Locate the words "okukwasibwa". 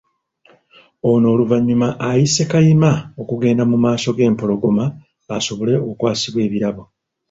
5.83-6.39